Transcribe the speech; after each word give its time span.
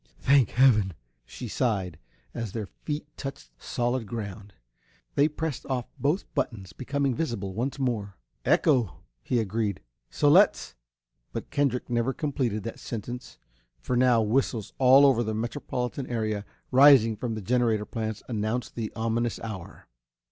"Thank 0.17 0.49
heaven!" 0.49 0.95
she 1.27 1.47
sighed, 1.47 1.99
as 2.33 2.53
their 2.53 2.65
feet 2.65 3.05
touched 3.17 3.51
solid 3.61 4.07
ground. 4.07 4.55
They 5.13 5.27
pressed 5.27 5.63
off 5.67 5.85
both 5.99 6.25
buttons, 6.33 6.73
becoming 6.73 7.13
visible 7.13 7.53
once 7.53 7.77
more. 7.77 8.17
"Echo!" 8.43 9.03
he 9.21 9.39
agreed. 9.39 9.79
"So 10.09 10.27
let's 10.27 10.73
"But 11.33 11.51
Kendrick 11.51 11.87
never 11.87 12.13
completed 12.13 12.63
that 12.63 12.79
sentence 12.79 13.37
for 13.79 13.95
now 13.95 14.23
whistles 14.23 14.73
all 14.79 15.05
over 15.05 15.21
the 15.21 15.35
metropolitan 15.35 16.07
area, 16.07 16.45
rising 16.71 17.15
from 17.15 17.35
the 17.35 17.41
generating 17.43 17.85
plants, 17.85 18.23
announced 18.27 18.73
the 18.73 18.91
ominous 18.95 19.39
hour. 19.41 19.85